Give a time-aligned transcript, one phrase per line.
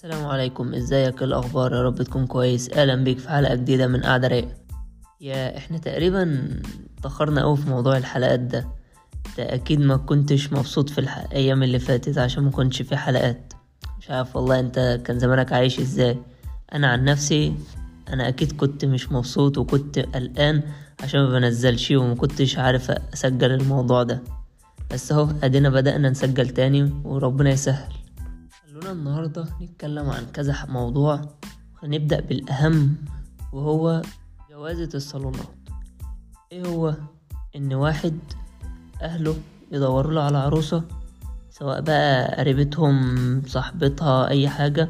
[0.00, 0.74] السلام عليكم.
[0.74, 2.70] ازيك؟ إيه الأخبار؟ يا رب تكون كويس.
[2.70, 4.54] أهلا بيك في حلقة جديدة من قعده رايقة.
[5.20, 6.48] يا إحنا تقريبا
[6.98, 8.68] اتأخرنا قوي في موضوع الحلقات ده.
[9.26, 13.52] أنت أكيد ما كنتش مبسوط في الأيام اللي فاتت عشان ما كنتش في حلقات.
[13.98, 16.18] مش عارف والله أنت كان زمانك عايش إزاي.
[16.72, 17.54] أنا عن نفسي
[18.08, 20.62] أنا أكيد كنت مش مبسوط وكنت قلقان
[21.02, 24.22] عشان ما بنزلش وما كنتش عارف أسجل الموضوع ده.
[24.92, 27.99] بس أهو أدينا بدأنا نسجل تاني وربنا يسهل.
[28.80, 31.20] خلونا النهاردة نتكلم عن كذا موضوع
[31.82, 32.96] هنبدأ بالأهم
[33.52, 34.02] وهو
[34.50, 35.46] جوازة الصالونات.
[36.52, 36.94] إيه هو؟
[37.56, 38.18] إن واحد
[39.02, 39.36] أهله
[39.72, 40.84] يدوروا له على عروسة
[41.50, 42.96] سواء بقى قريبتهم
[43.46, 44.88] صاحبتها أي حاجة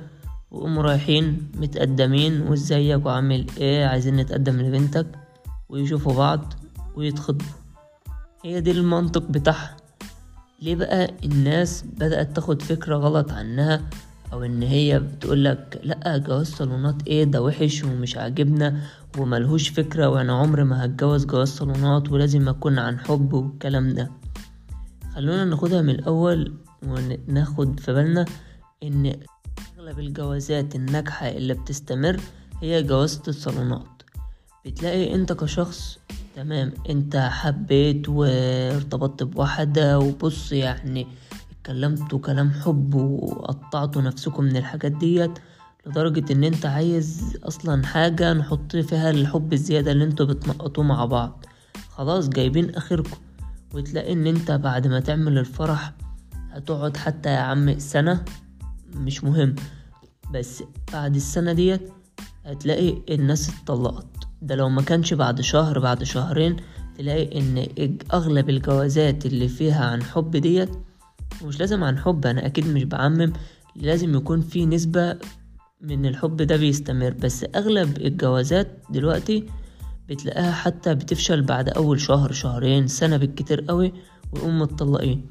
[0.50, 5.06] وقوموا رايحين متقدمين وإزيك وعامل إيه عايزين نتقدم لبنتك
[5.68, 6.54] ويشوفوا بعض
[6.94, 7.46] ويتخطبوا.
[8.44, 9.76] هي دي المنطق بتاعها.
[10.62, 13.82] ليه بقى الناس بدأت تاخد فكرة غلط عنها؟
[14.32, 18.80] أو إن هي بتقولك لأ جواز صالونات إيه؟ ده وحش ومش عاجبنا
[19.18, 24.10] وملهوش فكرة وأنا عمري ما هتجوز جواز صالونات ولازم أكون عن حب والكلام ده.
[25.14, 28.24] خلونا ناخدها من الأول وناخد في بالنا
[28.82, 29.12] إن
[29.78, 32.20] أغلب الجوازات الناجحة اللي بتستمر
[32.62, 33.86] هي جوازة الصالونات.
[34.66, 35.98] بتلاقي أنت كشخص
[36.40, 36.72] تمام.
[36.90, 41.06] انت حبيت وارتبطت بواحدة وبص يعني
[41.50, 45.38] اتكلمتوا كلام حب وقطعتوا نفسكم من الحاجات ديت
[45.86, 51.46] لدرجة ان انت عايز أصلا حاجة نحط فيها الحب الزيادة اللي أنتوا بتنقطوه مع بعض.
[51.90, 53.16] خلاص جايبين اخركم.
[53.74, 55.92] وتلاقي ان انت بعد ما تعمل الفرح
[56.50, 58.24] هتقعد حتى يا عم سنة
[58.94, 59.54] مش مهم
[60.34, 61.92] بس بعد السنة ديت
[62.44, 64.29] هتلاقي الناس اتطلقت.
[64.42, 66.56] ده لو ما كانش بعد شهر بعد شهرين
[66.98, 67.66] تلاقي إن
[68.12, 70.70] أغلب الجوازات اللي فيها عن حب ديت
[71.44, 73.32] مش لازم عن حب أنا أكيد مش بعمم
[73.76, 75.16] لازم يكون في نسبة
[75.80, 77.10] من الحب ده بيستمر.
[77.10, 79.46] بس أغلب الجوازات دلوقتي
[80.08, 83.92] بتلاقيها حتى بتفشل بعد أول شهر شهرين سنة بالكتير قوي
[84.32, 85.26] ويقوم متطلقين.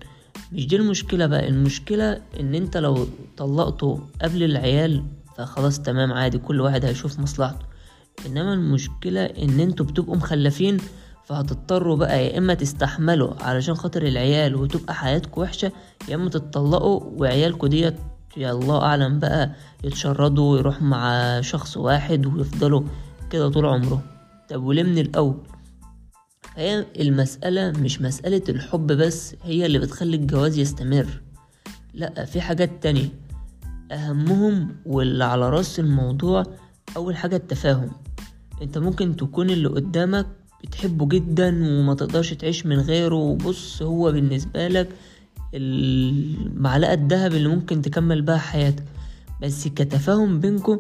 [0.52, 5.04] مش دي المشكلة بقى المشكلة إن أنت لو طلقته قبل العيال
[5.38, 7.66] فخلاص تمام عادي كل واحد هيشوف مصلحته.
[8.26, 10.78] إنما المشكلة إن أنتوا بتبقوا مخلفين
[11.26, 15.72] فهتضطروا بقى يا إما تستحملوا علشان خاطر العيال وتبقى حياتكم وحشة
[16.10, 17.96] يا إما تتطلقوا وعيالكم ديت
[18.38, 19.52] يا الله أعلم بقى
[19.84, 22.82] يتشردوا ويروح مع شخص واحد ويفضلوا
[23.30, 24.02] كده طول عمرهم
[24.50, 25.38] طب وليه من الأول؟
[26.56, 31.22] هي المسألة مش مسألة الحب بس هي اللي بتخلي الجواز يستمر.
[31.94, 33.10] لأ في حاجات تانية.
[33.92, 36.44] أهمهم واللي على رأس الموضوع
[36.98, 37.90] أول حاجة التفاهم.
[38.62, 40.28] انت ممكن تكون اللي قدامك
[40.64, 43.16] بتحبه جدا وما تقدرش تعيش من غيره.
[43.16, 44.90] وبص هو بالنسبة لك
[45.54, 48.84] المعلقة الدهب اللي ممكن تكمل بها حياتك.
[49.42, 50.80] بس كتفاهم بينكم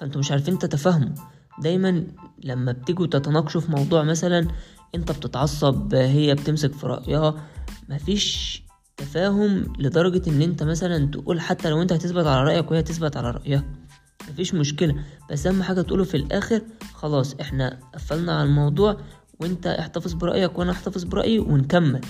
[0.00, 1.14] فانتوا مش عارفين تتفاهموا.
[1.58, 2.04] دايما
[2.44, 4.48] لما بتيجوا تتناقشوا في موضوع مثلا
[4.94, 7.34] انت بتتعصب هي بتمسك في رأيها
[7.88, 8.62] مفيش
[8.96, 13.30] تفاهم لدرجة إن انت مثلا تقول حتى لو انت هتثبت على رأيك وهي تثبت على
[13.30, 13.64] رأيها.
[14.30, 14.94] مفيش مشكلة.
[15.30, 16.62] بس أهم حاجة تقوله في الآخر
[16.94, 18.96] خلاص إحنا قفلنا على الموضوع
[19.40, 22.00] وأنت احتفظ برأيك وأنا احتفظ برأيي ونكمل.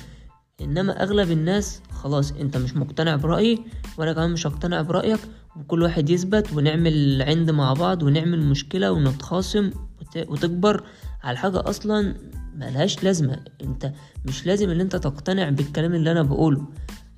[0.60, 3.58] إنما أغلب الناس خلاص أنت مش مقتنع برأيي
[3.98, 5.20] وأنا كمان مش هقتنع برأيك
[5.56, 9.70] وكل واحد يثبت ونعمل عند مع بعض ونعمل مشكلة ونتخاصم
[10.16, 10.84] وتكبر
[11.22, 12.14] على حاجة أصلا
[12.56, 13.44] ملهاش لازمة.
[13.62, 13.92] أنت
[14.24, 16.66] مش لازم ان أنت تقتنع بالكلام اللي أنا بقوله.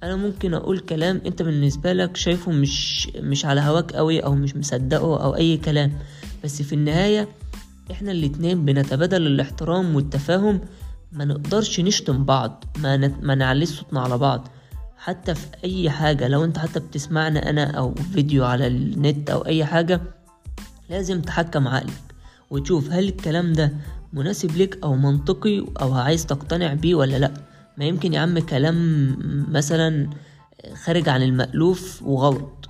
[0.05, 4.57] أنا ممكن أقول كلام أنت بالنسبة لك شايفه مش مش على هواك قوي أو مش
[4.57, 5.93] مصدقه أو أي كلام.
[6.45, 7.29] بس في النهاية
[7.91, 10.61] إحنا الاتنين بنتبادل الاحترام والتفاهم.
[11.13, 13.15] ما نقدرش نشتم بعض ما, ن...
[13.23, 14.49] ما نعليش صوتنا على بعض.
[14.97, 19.65] حتى في أي حاجة لو أنت حتى بتسمعنا أنا أو فيديو على النت أو أي
[19.65, 20.01] حاجة
[20.91, 22.15] لازم تحكم عقلك
[22.51, 23.73] وتشوف هل الكلام ده
[24.13, 27.54] مناسب لك أو منطقي أو عايز تقتنع بيه ولا لأ.
[27.79, 29.17] ما يمكن يا عم كلام
[29.51, 30.11] مثلا
[30.85, 32.69] خارج عن المألوف وغلط.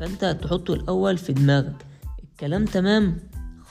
[0.00, 1.86] فأنت تحطه الأول في دماغك.
[2.32, 3.16] الكلام تمام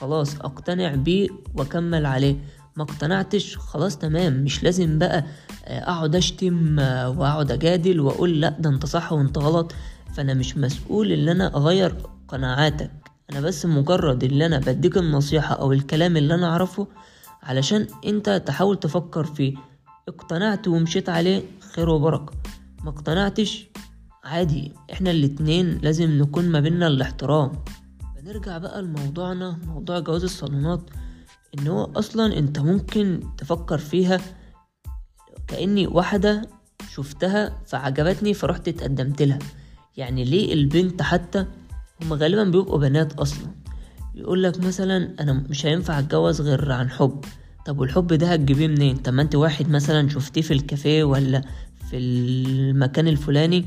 [0.00, 2.36] خلاص أقتنع بيه وأكمل عليه.
[2.76, 4.32] ما اقتنعتش خلاص تمام.
[4.32, 5.24] مش لازم بقى
[5.64, 9.72] أقعد أشتم وأقعد أجادل وأقول لا ده أنت صح وأنت غلط.
[10.14, 11.94] فأنا مش مسؤول إن أنا أغير
[12.28, 12.90] قناعاتك.
[13.32, 16.86] أنا بس مجرد اللي أنا بديك النصيحة أو الكلام اللي أنا أعرفه
[17.42, 19.56] علشان أنت تحاول تفكر فيه.
[20.08, 21.42] اقتنعت ومشيت عليه
[21.74, 22.32] خير وبركة.
[22.84, 23.66] ما اقتنعتش
[24.24, 24.72] عادي.
[24.92, 27.52] إحنا الاتنين لازم نكون ما بينا الاحترام.
[28.16, 30.80] فنرجع بقى لموضوعنا موضوع جواز الصالونات
[31.58, 34.20] إن هو أصلا أنت ممكن تفكر فيها
[35.46, 36.42] كأني واحدة
[36.90, 39.38] شفتها فعجبتني فرحت اتقدمت لها.
[39.96, 41.46] يعني ليه البنت حتى
[42.02, 43.48] هما غالبا بيبقوا بنات أصلا.
[44.14, 47.24] يقول لك مثلا أنا مش هينفع أتجوز غير عن حب.
[47.68, 51.42] طب والحب ده هتجيبيه منين؟ طب ما انت واحد مثلا شفتيه في الكافيه ولا
[51.90, 53.64] في المكان الفلاني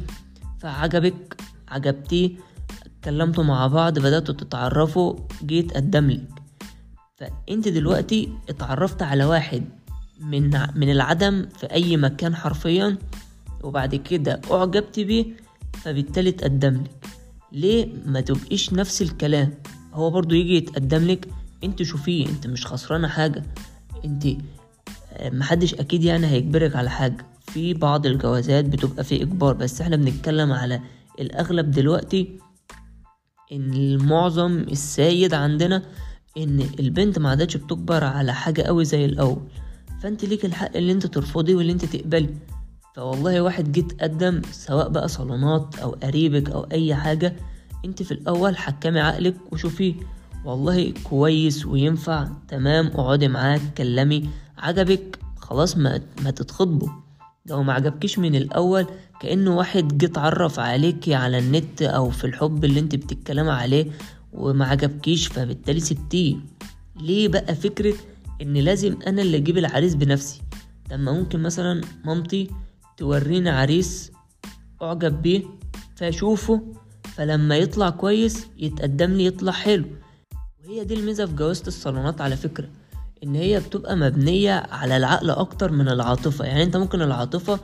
[0.59, 2.31] فعجبك عجبتيه
[2.85, 5.15] اتكلمتوا مع بعض بدأتوا تتعرفوا
[5.45, 6.29] جيت قدم لك.
[7.15, 9.63] فأنت دلوقتي اتعرفت على واحد
[10.19, 12.97] من من العدم في أي مكان حرفيا
[13.63, 15.25] وبعد كده أعجبت بيه
[15.73, 17.05] فبالتالي اتقدم لك.
[17.51, 19.53] ليه ما تبقيش نفس الكلام؟
[19.93, 21.27] هو برضو يجي يتقدم لك
[21.63, 23.43] انت شوفيه انت مش خسرانة حاجة.
[24.05, 24.27] انت
[25.25, 27.25] محدش أكيد يعني هيجبرك على حاجة.
[27.47, 30.81] في بعض الجوازات بتبقى في اجبار بس إحنا بنتكلم على
[31.19, 32.39] الاغلب دلوقتي
[33.51, 35.83] ان المعظم السيد عندنا
[36.37, 39.41] ان البنت ما عادتش بتجبر على حاجة قوي زي الأول.
[40.01, 42.29] فانت ليك الحق اللي انت ترفضي واللي انت تقبلي.
[42.95, 47.35] فوالله واحد جيت قدم سواء بقى صالونات أو قريبك أو أي حاجة
[47.85, 49.93] انت في الأول حكمي عقلك وشوفيه
[50.45, 56.89] والله كويس وينفع تمام اقعدي معاه اتكلمي عجبك خلاص ما, ما تتخطبوا.
[57.45, 58.85] لو ما عجبكيش من الأول
[59.21, 63.85] كأنه واحد جه اتعرف عليكي على النت أو في الحب اللي انت بتتكلمي عليه
[64.33, 66.35] وما عجبكيش فبالتالي سبتيه.
[67.01, 67.93] ليه بقى فكرة
[68.41, 70.41] إن لازم أنا اللي أجيب العريس بنفسي؟
[70.91, 72.47] لما ممكن مثلا مامتي
[72.97, 74.11] توريني عريس
[74.81, 75.43] أعجب بيه
[75.95, 76.61] فأشوفه
[77.03, 79.85] فلما يطلع كويس يتقدم لي يطلع حلو.
[80.71, 82.67] وهي دي الميزة في جوازة الصالونات على فكرة
[83.23, 86.45] إن هي بتبقى مبنية على العقل أكتر من العاطفة.
[86.45, 87.59] يعني أنت ممكن العاطفة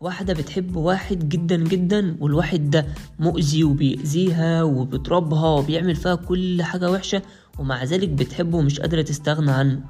[0.00, 2.86] واحدة بتحب واحد جدا جدا والواحد ده
[3.18, 7.22] مؤذي وبيأذيها وبيضربها وبيعمل فيها كل حاجة وحشة
[7.58, 9.80] ومع ذلك بتحبه ومش قادرة تستغنى عنه.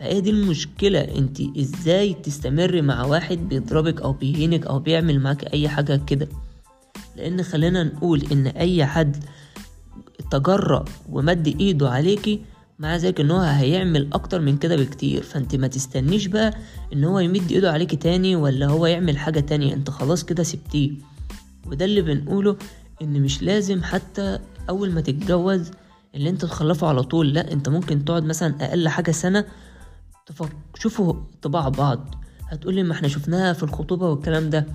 [0.00, 1.00] فهي دي المشكلة.
[1.00, 6.28] أنت إزاي تستمر مع واحد بيضربك أو بيهينك أو بيعمل معاك أي حاجة كده؟
[7.16, 9.24] لأن خلينا نقول إن أي حد
[10.30, 12.40] تجرأ ومد إيده عليكي
[12.78, 15.22] مع ذلك إن هو هيعمل أكتر من كده بكتير.
[15.22, 16.54] فأنت ما تستنيش بقى
[16.92, 19.74] إن هو يمد إيده عليكي تاني ولا هو يعمل حاجة تانية.
[19.74, 20.90] أنت خلاص كده سبتيه.
[21.66, 22.56] وده اللي بنقوله
[23.02, 24.38] إن مش لازم حتى
[24.68, 25.70] أول ما تتجوز
[26.14, 27.32] اللي أنت تخلفه على طول.
[27.34, 29.44] لا أنت ممكن تقعد مثلا أقل حاجة سنة
[30.26, 30.48] تفك...
[30.74, 32.14] شوفوا طباع بعض.
[32.48, 34.66] هتقولي ما إحنا شفناها في الخطوبة والكلام ده.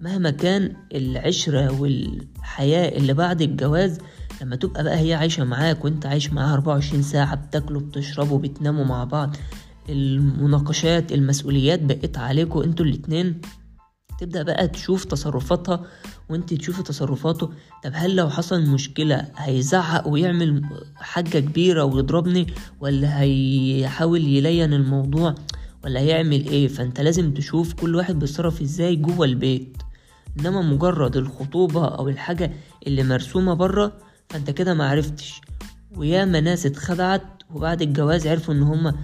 [0.00, 3.98] مهما كان العشرة والحياة اللي بعد الجواز
[4.42, 9.04] لما تبقى بقى هي عايشة معاك وانت عايش معاها 24 ساعة بتاكلوا بتشربوا بتناموا مع
[9.04, 9.36] بعض
[9.88, 13.40] المناقشات المسؤوليات بقت عليكوا أنتوا الاتنين.
[14.20, 15.84] تبدأ بقى تشوف تصرفاتها
[16.30, 17.46] وانت تشوفي تصرفاته.
[17.84, 20.62] طب هل لو حصل مشكلة هيزعق ويعمل
[20.96, 22.46] حاجة كبيرة ويضربني
[22.80, 25.34] ولا هيحاول يلين الموضوع
[25.84, 29.76] ولا هيعمل إيه؟ فانت لازم تشوف كل واحد بيتصرف إزاي جوه البيت.
[30.40, 32.52] انما مجرد الخطوبة أو الحاجة
[32.86, 33.92] اللي مرسومة بره
[34.28, 35.40] فانت كده معرفتش
[35.96, 37.22] وياما ناس اتخدعت
[37.54, 38.94] وبعد الجواز عرفوا ان هما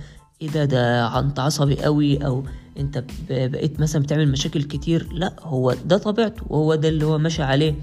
[0.42, 2.44] إيه ده ده انت عصبي قوي أو
[2.78, 5.12] انت بقيت مثلا بتعمل مشاكل كتير.
[5.12, 7.74] لا هو ده طبيعته وهو ده اللي هو ماشي عليه.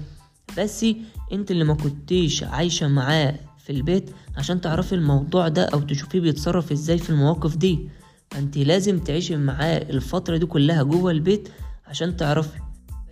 [0.58, 0.86] بس
[1.32, 6.72] انت اللي ما كنتيش عايشة معاه في البيت عشان تعرفي الموضوع ده أو تشوفيه بيتصرف
[6.72, 7.88] إزاي في المواقف دي.
[8.30, 11.48] فانت لازم تعيشي معاه الفترة دي كلها جوه البيت
[11.86, 12.58] عشان تعرفي.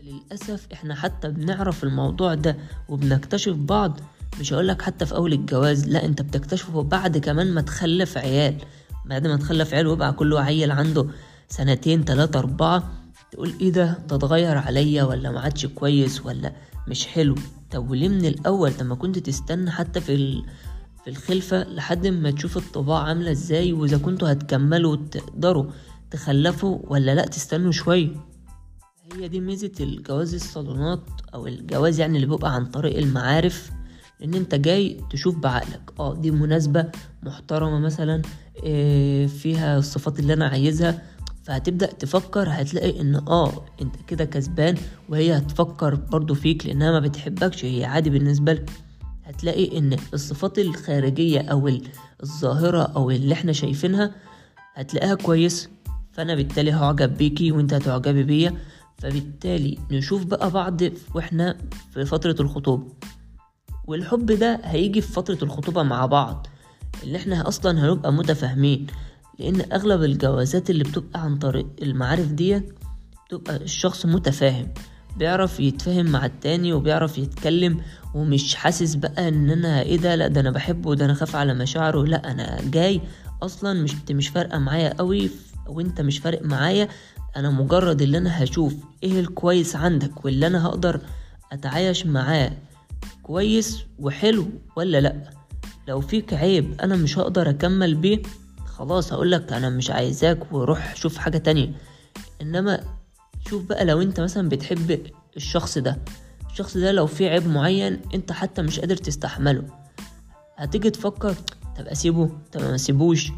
[0.02, 2.56] للأسف إحنا حتى بنعرف الموضوع ده
[2.88, 4.00] وبنكتشف بعض
[4.40, 8.56] مش هقولك حتى في أول الجواز لا أنت بتكتشفه بعد كمان ما تخلف عيال.
[9.06, 11.06] بعد ما تخلف عيال ويبقى كله عيل عنده
[11.48, 12.90] سنتين تلاتة أربعة
[13.32, 16.52] تقول إيه ده؟ ده اتغير عليا ولا ما عادش كويس ولا
[16.88, 17.34] مش حلو.
[17.70, 20.44] طب وليه من الأول؟ طب ما كنت تستنى حتى في ال...
[21.04, 25.64] في الخلفة لحد ما تشوف الطباع عاملة إزاي وإذا كنتوا هتكملوا تقدروا
[26.10, 28.08] تخلفوا ولا لا تستنوا شوية.
[29.16, 31.02] هي دي ميزة الجواز الصالونات
[31.34, 33.70] أو الجواز يعني اللي بيبقى عن طريق المعارف.
[34.24, 35.90] ان انت جاي تشوف بعقلك.
[36.00, 36.84] آه دي مناسبة
[37.22, 38.22] محترمة مثلا
[38.62, 41.02] إيه فيها الصفات اللي أنا عايزها.
[41.44, 44.76] فهتبدأ تفكر هتلاقي ان آه انت كده كسبان
[45.08, 48.70] وهي هتفكر برضو فيك لانها ما بتحبكش هي عادي بالنسبة لك.
[49.24, 51.70] هتلاقي ان الصفات الخارجية أو
[52.22, 54.14] الظاهرة أو اللي إحنا شايفينها
[54.74, 55.68] هتلاقيها كويس.
[56.12, 58.54] فانا بالتالي هعجب بيكي وانت هتعجبي بيا.
[58.98, 60.80] فبالتالي نشوف بقى بعض
[61.14, 61.56] وإحنا
[61.94, 62.86] في فترة الخطوبة.
[63.88, 66.46] والحب ده هيجي في فترة الخطوبة مع بعض
[67.02, 68.86] اللي إحنا أصلا هنبقى متفاهمين
[69.38, 72.62] لأن أغلب الجوازات اللي بتبقى عن طريق المعارف دي
[73.26, 74.68] بتبقى الشخص متفاهم
[75.16, 77.80] بيعرف يتفاهم مع التاني وبيعرف يتكلم
[78.14, 81.54] ومش حاسس بقى إن أنا إيه ده لأ ده أنا بحبه ده أنا خاف على
[81.54, 83.00] مشاعره لأ أنا جاي
[83.42, 85.30] أصلا مش مش فارقة معايا قوي
[85.66, 86.88] وأنت مش فارق معايا
[87.36, 91.00] أنا مجرد اللي أنا هشوف إيه الكويس عندك واللي أنا هقدر
[91.52, 92.52] أتعايش معاه.
[93.28, 95.30] كويس وحلو ولا لأ؟
[95.88, 98.22] لو فيك عيب أنا مش هقدر أكمل بيه
[98.66, 101.72] خلاص هقولك أنا مش عايزاك وروح شوف حاجة تانية.
[102.42, 102.80] إنما
[103.48, 105.00] شوف بقى لو أنت مثلا بتحب
[105.36, 105.98] الشخص ده.
[106.50, 109.64] الشخص ده لو فيه عيب معين أنت حتى مش قادر تستحمله.
[110.56, 111.34] هتيجي تفكر
[111.78, 113.30] طب أسيبه؟ طب ما أسيبوش.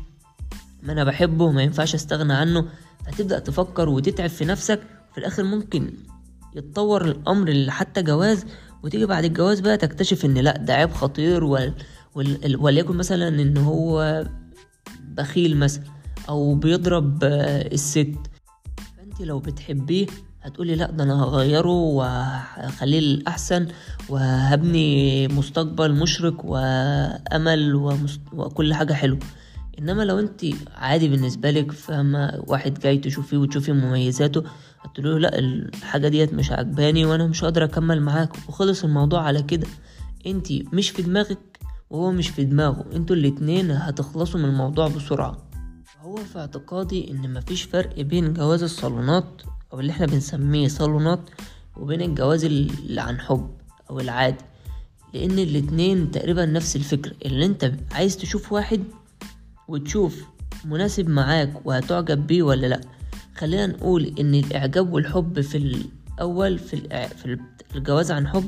[0.83, 2.69] ما أنا بحبه ما ينفعش أستغنى عنه.
[3.07, 4.81] هتبدأ تفكر وتتعب في نفسك.
[5.13, 5.93] في الآخر ممكن
[6.57, 8.45] يتطور الأمر لحتى جواز
[8.83, 11.45] وتيجي بعد الجواز بقى تكتشف إن لأ ده عيب خطير.
[12.59, 14.25] وليكن مثلا إن هو
[15.05, 15.85] بخيل مثلا
[16.29, 18.15] أو بيضرب الست
[18.97, 20.07] فأنت لو بتحبيه
[20.43, 23.69] هتقولي لأ ده أنا هغيره وهخليه الأحسن
[24.09, 28.21] وهبني مستقبل مشرق وأمل ومست...
[28.33, 29.19] وكل حاجة حلوة
[29.79, 30.41] إنما لو أنت
[30.77, 34.43] عادي بالنسبة لك فاهمة واحد جاي تشوفيه وتشوفي مميزاته
[34.81, 38.37] هتقولي له لا الحاجة ديت مش عجباني وأنا مش هقدر أكمل معاك.
[38.49, 39.67] وخلص الموضوع على كده.
[40.27, 41.59] انت مش في دماغك
[41.91, 42.85] وهو مش في دماغه.
[42.97, 45.39] أنتوا الاتنين هتخلصوا من الموضوع بسرعة.
[46.01, 51.21] هو في اعتقادي إن مفيش فرق بين جواز الصالونات أو اللي إحنا بنسميه صالونات
[51.77, 53.51] وبين الجواز اللي عن حب
[53.91, 54.45] أو العادي.
[55.15, 57.13] لأن الاتنين تقريبا نفس الفكرة.
[57.25, 58.85] اللي أنت عايز تشوف واحد
[59.69, 60.25] وتشوف
[60.65, 62.81] مناسب معاك وهتعجب بيه ولا لأ.
[63.41, 66.77] خلينا نقول إن الإعجاب والحب في الأول في,
[67.17, 67.39] في
[67.77, 68.47] الجواز عن حب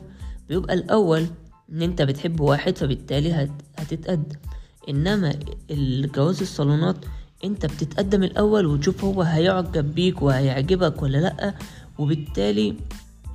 [0.49, 1.27] بيبقى الأول
[1.73, 3.51] إن أنت بتحب واحد فبالتالي هت...
[3.79, 4.37] هتتقدم.
[4.89, 5.35] إنما
[5.71, 6.97] الجواز الصالونات
[7.45, 11.55] أنت بتتقدم الأول وتشوف هو هيعجب بيك وهيعجبك ولا لأ
[11.99, 12.77] وبالتالي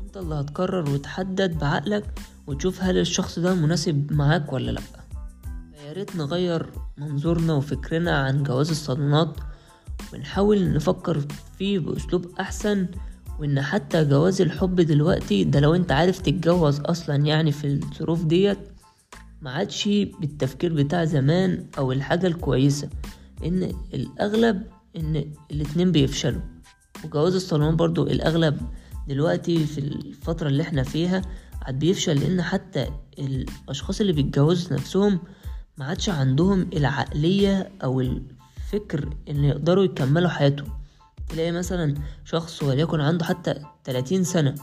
[0.05, 4.81] أنت اللي هتقرر وتحدد بعقلك وتشوف هل الشخص ده مناسب معاك ولا لأ.
[5.75, 6.65] فياريت نغير
[6.97, 9.37] منظورنا وفكرنا عن جواز الصالونات
[10.13, 11.21] ونحاول نفكر
[11.57, 12.87] فيه بأسلوب أحسن
[13.39, 18.57] وإن حتى جواز الحب دلوقتي ده لو أنت عارف تتجوز أصلا يعني في الظروف ديت
[19.41, 19.87] ما عادش
[20.19, 22.89] بالتفكير بتاع زمان أو الحاجة الكويسة
[23.45, 24.63] إن الأغلب
[24.95, 26.41] إن الاتنين بيفشلوا.
[27.05, 28.61] وجواز الصالون برضو الأغلب
[29.07, 31.21] دلوقتي في الفترة اللي إحنا فيها
[31.61, 32.87] عاد بيفشل لأن حتى
[33.19, 35.19] الأشخاص اللي بيتجوزوا نفسهم
[35.77, 38.01] ما عادش عندهم العقلية أو
[38.73, 40.69] الفكر ان يقدروا يكملوا حياتهم.
[41.29, 41.95] تلاقي مثلا
[42.25, 44.55] شخص وليكن عنده حتى 30 سنة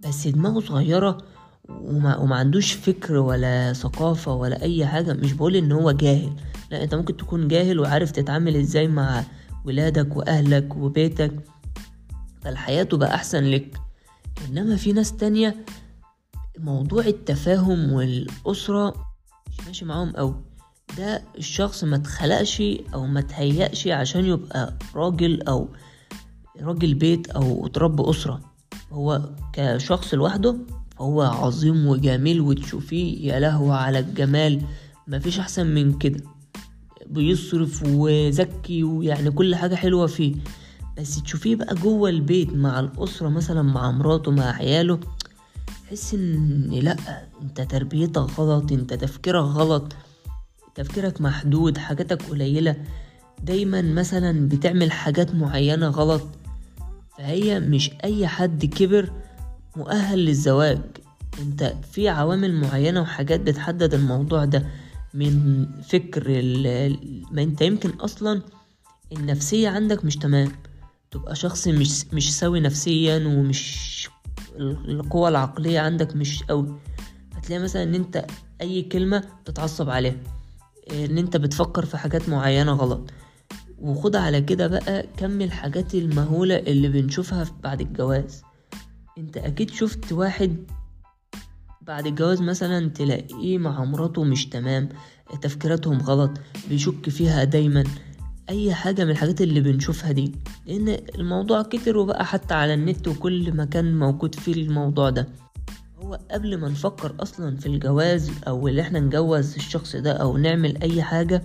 [0.00, 1.18] بس دماغه صغيرة
[1.68, 5.12] وما, وما عندوش فكر ولا ثقافة ولا أي حاجة.
[5.12, 6.32] مش بقول إن هو جاهل
[6.70, 9.24] لا أنت ممكن تكون جاهل وعارف تتعامل إزاي مع
[9.64, 11.32] ولادك وأهلك وبيتك.
[12.40, 13.80] فالحياة تبقى أحسن لك.
[14.48, 15.64] إنما في ناس تانية
[16.58, 18.94] موضوع التفاهم والأسرة
[19.48, 20.34] مش ماشي معاهم أوي.
[20.98, 22.62] ده الشخص ما اتخلقش
[22.94, 25.68] أو ما تهيأش عشان يبقى راجل أو
[26.60, 28.40] راجل بيت أو اتربى أسرة.
[28.92, 30.56] هو كشخص لوحده
[30.98, 34.62] فهو عظيم وجميل وتشوفيه يا لهوي على الجمال.
[35.08, 36.20] مفيش أحسن من كده.
[37.06, 40.34] بيصرف وذكي ويعني كل حاجة حلوة فيه.
[40.98, 45.00] بس تشوفيه بقى جوه البيت مع الأسرة مثلا مع مراته مع عياله
[45.86, 46.96] تحس إن لأ
[47.42, 49.92] أنت تربيتك غلط أنت تفكيرك غلط.
[50.78, 52.76] تفكيرك محدود حاجاتك قليلة
[53.42, 56.22] دايما مثلا بتعمل حاجات معينة غلط
[57.18, 59.12] فهي مش أي حد كبر
[59.76, 60.78] مؤهل للزواج.
[61.40, 64.66] أنت في عوامل معينة وحاجات بتحدد الموضوع ده.
[65.14, 66.28] من فكر
[67.30, 68.42] ما أنت يمكن أصلا
[69.12, 70.48] النفسية عندك مش تمام.
[71.10, 74.08] تبقى شخص مش مش سوي نفسيا ومش
[74.60, 76.78] القوة العقلية عندك مش قوي
[77.34, 78.26] هتلاقي مثلا إن أنت
[78.60, 80.37] أي كلمة بتتعصب عليها.
[80.92, 83.10] إن أنت بتفكر في حاجات معينة غلط.
[83.78, 88.42] وخد على كده بقى كم الحاجات المهولة اللي بنشوفها بعد الجواز.
[89.18, 90.56] أنت أكيد شفت واحد
[91.82, 94.88] بعد الجواز مثلا تلاقيه مع مراته مش تمام
[95.42, 96.30] تفكيراتهم غلط
[96.68, 97.84] بيشك فيها دايما.
[98.48, 100.32] أي حاجة من الحاجات اللي بنشوفها دي.
[100.66, 105.28] لأن الموضوع كتر وبقى حتى على النت وكل مكان موجود فيه الموضوع ده.
[106.02, 110.82] هو قبل ما نفكر أصلا في الجواز أو اللي إحنا نجوز الشخص ده أو نعمل
[110.82, 111.42] أي حاجة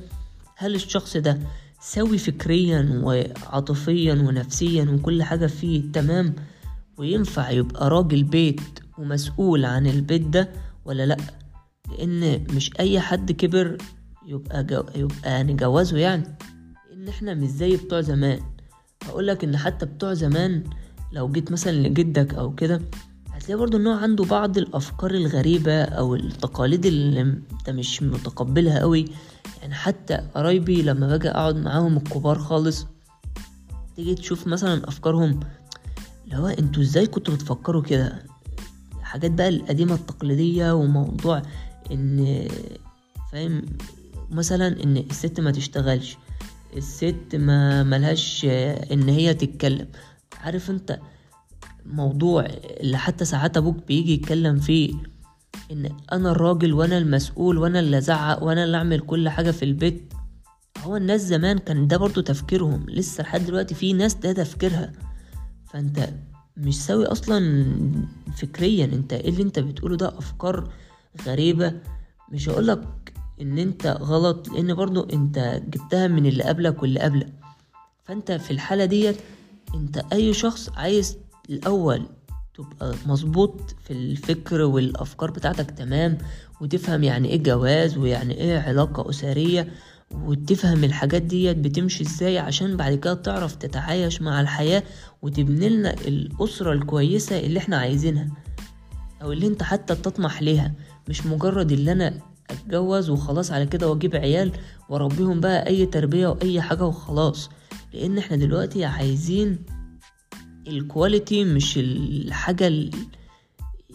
[0.57, 1.39] هل الشخص ده
[1.81, 6.36] سوي فكريا وعاطفيا ونفسيا وكل حاجة فيه تمام
[6.98, 8.62] وينفع يبقى راجل بيت
[8.98, 10.50] ومسؤول عن البيت ده
[10.86, 11.17] ولا لأ؟
[11.91, 13.77] لأن مش أي حد كبر
[14.27, 14.83] يبقى جو...
[14.95, 16.24] يبقى نجوزه يعني.
[16.89, 18.39] لأن إحنا مش زي بتوع زمان.
[19.05, 20.63] هقولك إن حتى بتوع زمان
[21.12, 22.81] لو جيت مثلا لجدك أو كده
[23.44, 29.06] هتلاقي برضه إن هو عنده بعض الأفكار الغريبة أو التقاليد اللي أنت مش متقبلها قوي.
[29.62, 32.88] يعني حتى قرايبي لما باجي أقعد معاهم الكبار خالص
[33.96, 35.40] تيجي تشوف مثلا أفكارهم
[36.26, 38.24] اللي هو أنتوا إزاي كنتوا بتفكروا كده؟
[39.00, 41.42] الحاجات بقى القديمة التقليدية وموضوع
[41.92, 42.48] إن
[43.32, 43.66] فاهم؟
[44.32, 46.18] مثلا إن الست ما تشتغلش
[46.78, 48.46] الست ما ملهاش
[48.92, 49.88] إن هي تتكلم.
[50.42, 51.00] عارف أنت
[51.86, 52.46] موضوع
[52.80, 54.94] اللي حتى ساعات أبوك بيجي يتكلم فيه
[55.72, 60.13] إن أنا الراجل وأنا المسؤول وأنا اللي أزعق وأنا اللي أعمل كل حاجة في البيت.
[60.84, 64.92] هو الناس زمان كان ده برضو تفكيرهم لسه لحد دلوقتي في ناس ده تفكيرها.
[65.74, 66.10] فأنت
[66.58, 67.66] مش سوي أصلا
[68.38, 70.70] فكريا أنت إيه اللي أنت بتقوله ده؟ أفكار
[71.25, 71.74] غريبة.
[72.32, 77.34] مش هقولك إن أنت غلط لأن برضو أنت جبتها من اللي قبلك واللي قبلك.
[78.06, 79.16] فأنت في الحالة ديت
[79.75, 81.18] أنت أي شخص عايز
[81.50, 82.06] الأول
[82.58, 86.18] تبقى مظبوط في الفكر والأفكار بتاعتك تمام؟
[86.62, 89.68] وتفهم يعني إيه جواز ويعني إيه علاقة أسرية
[90.14, 94.84] وتفهم الحاجات ديت بتمشي إزاي عشان بعد كده تعرف تتعايش مع الحياة
[95.22, 98.28] وتبني لنا الأسرة الكويسة اللي إحنا عايزينها
[99.22, 100.74] أو اللي أنت حتى تطمح ليها.
[101.10, 102.20] مش مجرد اللي أنا
[102.50, 104.52] أتجوز وخلاص على كده وأجيب عيال
[104.90, 107.50] وأربيهم بقى أي تربية وأي حاجة وخلاص
[107.94, 109.58] لأن إحنا دلوقتي عايزين
[110.67, 112.91] الكواليتي مش الحاجة ال...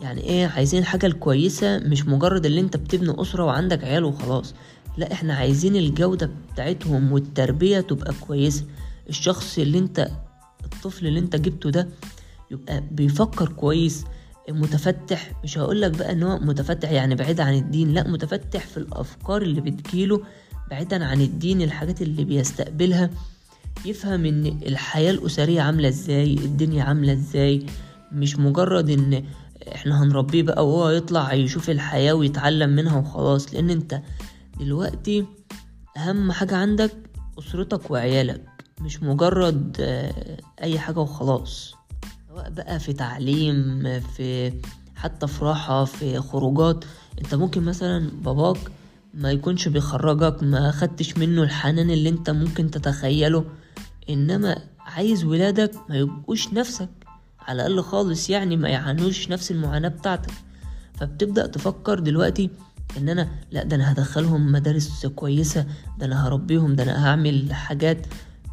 [0.01, 4.55] يعني إيه عايزين الحاجة الكويسة مش مجرد اللي أنت بتبني أسرة وعندك عيال وخلاص.
[4.97, 8.65] لا إحنا عايزين الجودة بتاعتهم والتربية تبقى كويسة.
[9.09, 10.11] الشخص اللي أنت
[10.65, 11.89] الطفل اللي أنت جبته ده
[12.51, 14.05] يبقى بيفكر كويس
[14.51, 15.33] متفتح.
[15.45, 19.61] مش هقولك بقى إن هو متفتح يعني بعيد عن الدين لا متفتح في الأفكار اللي
[19.61, 20.23] بتجيله
[20.71, 23.11] بعيدا عن الدين الحاجات اللي بيستقبلها.
[23.85, 27.67] يفهم إن الحياة الأسرية عاملة إزاي الدنيا عاملة إزاي.
[28.13, 29.25] مش مجرد إن
[29.75, 33.55] إحنا هنربيه بقى وهو يطلع يشوف الحياة ويتعلم منها وخلاص.
[33.55, 34.01] لأن أنت
[34.61, 35.25] دلوقتي
[35.97, 36.93] أهم حاجة عندك
[37.39, 38.45] أسرتك وعيالك
[38.81, 39.77] مش مجرد
[40.63, 41.75] أي حاجة وخلاص.
[42.29, 44.53] سواء بقى في تعليم في
[44.97, 46.85] حتى في راحة في خروجات.
[47.19, 48.59] أنت ممكن مثلا باباك
[49.15, 53.45] ما يكونش بيخرجك ما خدتش منه الحنان اللي أنت ممكن تتخيله.
[54.11, 56.89] إنما عايز ولادك ما يبقوش نفسك
[57.41, 60.31] على الأقل خالص يعني ما يعانوش نفس المعاناة بتاعتك.
[60.95, 62.51] فبتبدأ تفكر دلوقتي
[62.99, 65.67] إن أنا لأ ده أنا هدخلهم مدارس كويسة
[65.99, 68.07] ده أنا هربيهم ده أنا هعمل حاجات.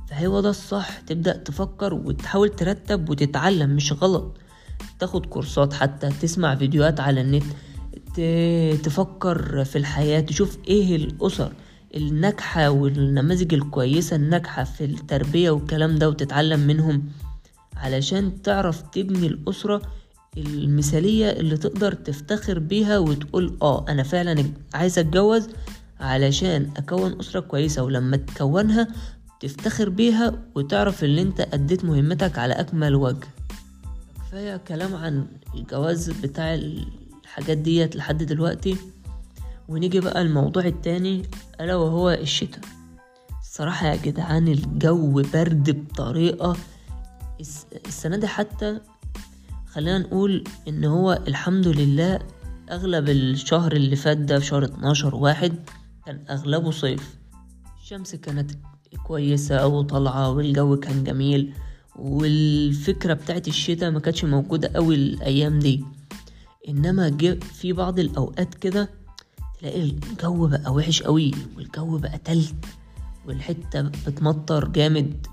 [0.07, 4.37] فهو ده الصح تبدأ تفكر وتحاول ترتب وتتعلم مش غلط.
[4.99, 7.43] تاخد كورسات حتى تسمع فيديوهات على النت
[8.83, 11.51] تفكر في الحياة تشوف إيه الأسر.
[11.95, 17.03] الناجحة والنماذج الكويسة الناجحة في التربية والكلام ده وتتعلم منهم
[17.77, 19.81] علشان تعرف تبني الأسرة
[20.37, 25.47] المثالية اللي تقدر تفتخر بيها وتقول آه أنا فعلا عايز أتجوز
[25.99, 28.87] علشان أكون أسرة كويسة ولما تكونها
[29.39, 33.27] تفتخر بيها وتعرف ان أنت أديت مهمتك على أكمل وجه.
[34.15, 38.77] كفاية كلام عن الجواز بتاع الحاجات ديت لحد دلوقتي.
[39.67, 41.23] ونيجي بقى الموضوع التاني
[41.61, 42.61] ألا وهو الشتاء.
[43.41, 46.57] الصراحة يا جدعان الجو برد بطريقة
[47.87, 48.79] السنة دي حتى
[49.67, 52.19] خلينا نقول إن هو الحمد لله
[52.71, 55.53] أغلب الشهر اللي فات ده شهر 12 واحد
[56.05, 57.15] كان أغلبه صيف.
[57.81, 58.51] الشمس كانت
[59.07, 61.53] كويسة وطالعة والجو كان جميل
[61.95, 65.83] والفكرة بتاعت الشتاء ما كانتش موجودة قوي الأيام دي.
[66.69, 68.89] إنما جه في بعض الأوقات كده
[69.65, 72.53] تلاقي الجو بقى وحش قوي والجو بقى تلج
[73.27, 75.27] والحتة بتمطر جامد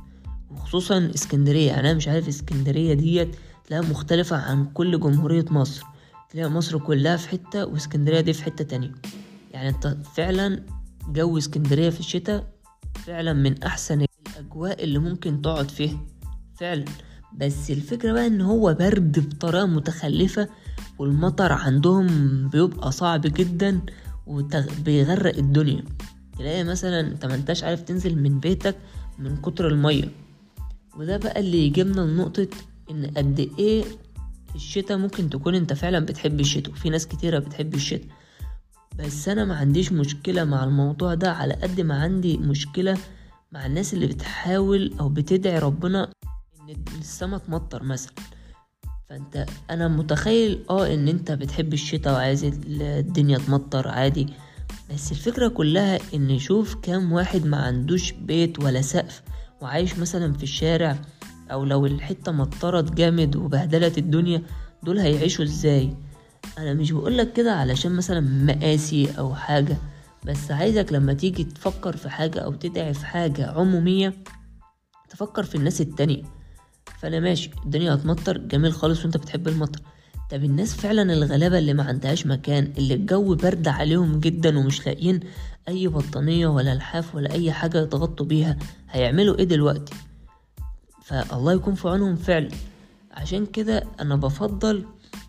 [0.51, 1.67] وخصوصا اسكندرية.
[1.67, 5.85] يعني أنا مش عارف اسكندرية ديت تلاقيها مختلفة عن كل جمهورية مصر.
[6.31, 8.93] تلاقي مصر كلها في حتة واسكندرية دي في حتة تانية.
[9.53, 10.63] يعني أنت فعلا
[11.09, 12.53] جو اسكندرية في الشتاء
[13.07, 15.99] فعلا من أحسن الأجواء اللي ممكن تقعد فيها
[16.57, 16.85] فعلا.
[17.37, 20.49] بس الفكرة بقى إن هو برد بطريقة متخلفة
[20.99, 22.09] والمطر عندهم
[22.49, 23.81] بيبقى صعب جدا
[24.27, 25.85] وبيغرق الدنيا.
[26.39, 28.77] تلاقي مثلا انت منتش عارف تنزل من بيتك
[29.19, 30.09] من كتر المية.
[30.97, 32.49] وده بقى اللي يجيبنا لنقطة
[32.91, 33.85] إن قد إيه
[34.55, 38.09] الشتاء ممكن تكون أنت فعلا بتحب الشتاء وفي ناس كتيرة بتحب الشتاء.
[38.99, 42.99] بس أنا ما عنديش مشكلة مع الموضوع ده على قد ما عندي مشكلة
[43.53, 46.11] مع الناس اللي بتحاول أو بتدعي ربنا
[46.69, 48.13] إن السما تمطر مثلا.
[49.13, 54.27] فانت أنا متخيل آه ان انت بتحب الشتاء وعايز الدنيا تمطر عادي
[54.95, 59.23] بس الفكرة كلها ان شوف كام واحد ما عندوش بيت ولا سقف
[59.61, 60.99] وعايش مثلا في الشارع
[61.51, 64.43] أو لو الحتة مطرت جامد وبهدلت الدنيا
[64.83, 65.97] دول هيعيشوا إزاي؟
[66.59, 69.77] أنا مش بقولك كده علشان مثلا مقاسي أو حاجة
[70.27, 74.15] بس عايزك لما تيجي تفكر في حاجة أو تدعي في حاجة عمومية
[75.11, 76.42] تفكر في الناس التانية.
[77.03, 77.51] فانا ماشي.
[77.65, 78.39] الدنيا هتمطر.
[78.39, 79.81] جميل خالص وانت بتحب المطر.
[80.31, 85.21] طب الناس فعلا الغلابة اللي ما عندهاش مكان اللي الجو برد عليهم جدا ومش لاقيين
[85.69, 88.57] أي بطانية ولا لحاف ولا أي حاجة يتغطوا بيها
[88.91, 89.95] هيعملوا إيه دلوقتي؟
[91.03, 92.49] فالله يكون في عونهم فعلا.
[93.13, 94.85] عشان كده أنا بفضل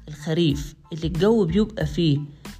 [0.07, 2.19] الخريف اللي الجو بيبقى فيه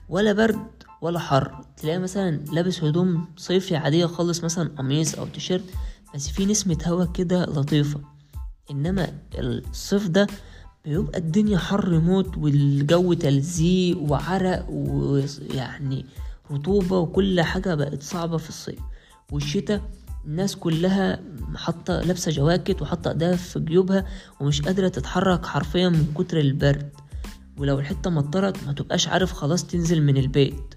[0.09, 0.67] ولا برد
[1.01, 1.65] ولا حر.
[1.77, 5.63] تلاقي مثلا لابس هدوم صيفي عادية خالص مثلا قميص أو تيشيرت
[6.15, 8.12] بس في نسمة هوا كده لطيفة.
[8.71, 10.27] إنما الصيف ده
[10.85, 16.05] بيبقى الدنيا حر موت والجو تلزيق وعرق ويعني
[16.51, 18.79] رطوبة وكل حاجة بقت صعبة في الصيف.
[19.31, 19.81] والشتاء
[20.25, 21.19] الناس كلها
[21.55, 24.05] حاطة لابسة جواكت وحاطة ايديها في جيوبها
[24.39, 26.89] ومش قادرة تتحرك حرفيا من كتر البرد.
[27.57, 30.75] ولو الحتة مطرت ما تبقاش عارف خلاص تنزل من البيت.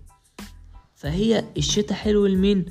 [0.94, 2.64] فهي الشتاء حلو لمين؟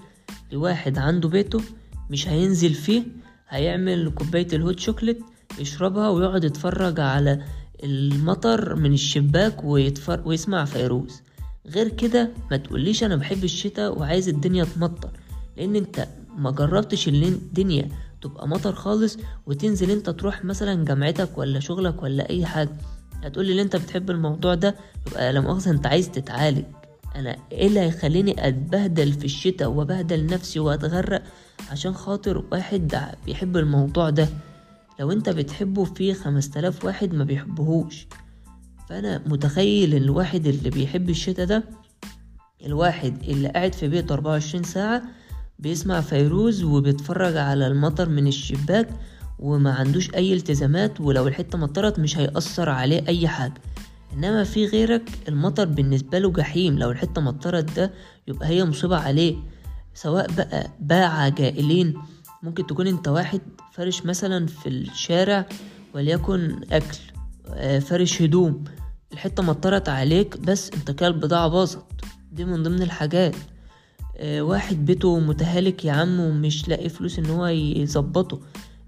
[0.51, 1.61] لواحد عنده بيته
[2.09, 3.03] مش هينزل فيه
[3.49, 5.19] هيعمل كوباية الهوت شوكليت
[5.59, 7.41] يشربها ويقعد يتفرج على
[7.83, 10.21] المطر من الشباك ويتفر...
[10.25, 11.21] ويسمع فيروز.
[11.67, 15.09] غير كده ما تقوليش أنا بحب الشتاء وعايز الدنيا تمطر
[15.57, 17.89] لأن أنت ما جربتش إن الدنيا
[18.21, 22.69] تبقى مطر خالص وتنزل أنت تروح مثلا جامعتك ولا شغلك ولا أي حاجة.
[23.23, 24.75] هتقولي ان أنت بتحب الموضوع ده؟
[25.07, 26.65] يبقى لا مؤاخذة أنت عايز تتعالج.
[27.15, 31.23] أنا إيه اللي هيخليني أتبهدل في الشتاء وأبهدل نفسي وأتغرق
[31.71, 34.27] عشان خاطر واحد بيحب الموضوع ده.
[34.99, 38.07] لو انت بتحبه في خمس تلاف واحد ما بيحبهوش.
[38.89, 41.63] فأنا متخيل الواحد اللي بيحب الشتاء ده
[42.65, 45.03] الواحد اللي قاعد في بيته 24 ساعة
[45.59, 48.89] بيسمع فيروز وبيتفرج على المطر من الشباك
[49.39, 53.53] وما عندوش أي التزامات ولو الحتة مطرت مش هيأثر عليه أي حاجة.
[54.13, 56.79] إنما في غيرك المطر بالنسبة له جحيم.
[56.79, 57.93] لو الحتة مطرت ده
[58.27, 59.35] يبقى هي مصيبة عليه.
[59.95, 61.93] سواء بقى باع جائلين
[62.43, 63.41] ممكن تكون انت واحد
[63.73, 65.45] فرش مثلا في الشارع
[65.93, 66.97] وليكن أكل
[67.53, 68.63] آه، فرش هدوم
[69.13, 71.85] الحتة مطرت عليك بس انت كده البضاعة باظت.
[72.31, 73.35] دي من ضمن الحاجات.
[74.17, 78.39] آه، واحد بيته متهالك يا عم ومش لاقي فلوس ان هو يظبطه.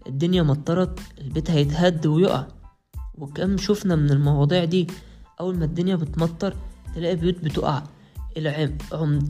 [0.08, 2.48] الدنيا مطرت البيت هيتهد ويقع.
[3.16, 4.88] وكم شفنا من المواضيع دي.
[5.40, 6.56] أول ما الدنيا بتمطر
[6.96, 7.84] تلاقي بيوت بتقع.
[8.38, 8.78] العم...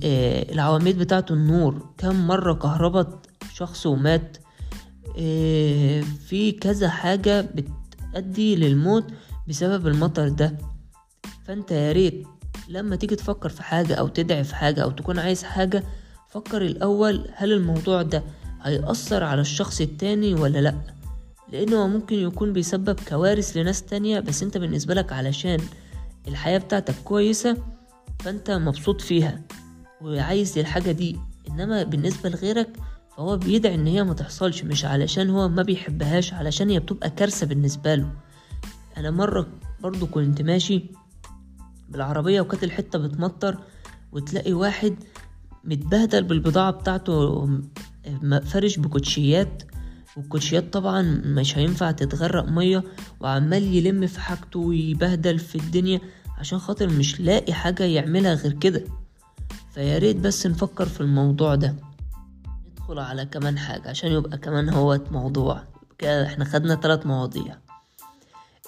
[0.03, 1.89] آه، العواميد بتاعة النور.
[1.97, 4.37] كم مرة كهربت شخص ومات؟
[5.19, 9.05] آه، في كذا حاجة بتأدي للموت
[9.47, 10.57] بسبب المطر ده.
[11.45, 12.27] فأنت يا ريت
[12.69, 15.83] لما تيجي تفكر في حاجة أو تدعي في حاجة أو تكون عايز حاجة
[16.29, 18.23] فكر الأول هل الموضوع ده
[18.61, 20.75] هيأثر على الشخص التاني ولا لأ؟
[21.51, 25.59] لأنه ممكن يكون بيسبب كوارث لناس تانية بس أنت بالنسبة لك علشان
[26.27, 27.57] الحياة بتاعتك كويسة
[28.19, 29.41] فانت مبسوط فيها
[30.01, 32.77] وعايز الحاجة دي إنما بالنسبة لغيرك
[33.17, 37.47] فهو بيدعي إن هي ما تحصلش مش علشان هو ما بيحبهاش علشان هي بتبقى كارثة
[37.47, 38.11] بالنسبة له.
[38.97, 39.47] أنا مرة
[39.81, 40.91] برضو كنت ماشي
[41.89, 43.57] بالعربية وكانت الحتة بتمطر
[44.11, 44.95] وتلاقي واحد
[45.63, 47.47] متبهدل بالبضاعة بتاعته
[48.43, 49.63] فرش بكوتشيات
[50.17, 52.83] والكوتشيات طبعا مش هينفع تتغرق مية
[53.19, 56.01] وعمال يلم في حاجته ويبهدل في الدنيا.
[56.37, 58.83] عشان خاطر مش لاقي حاجة يعملها غير كده.
[59.73, 61.75] فيا ريت بس نفكر في الموضوع ده.
[62.71, 65.63] ندخل على كمان حاجة عشان يبقى كمان هو موضوع.
[65.97, 67.57] كده إحنا خدنا ثلاث مواضيع.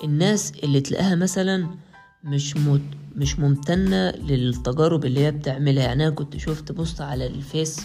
[0.04, 1.68] الناس اللي تلاقيها مثلا
[2.24, 2.82] مش مت...
[3.16, 5.84] مش ممتنة للتجارب اللي هي بتعملها.
[5.84, 7.80] يعني أنا كنت شفت post على الفيس